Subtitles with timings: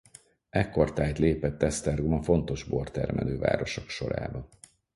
[0.49, 4.49] Ekkortájt lépett Esztergom a fontos bortermelő városok sorába.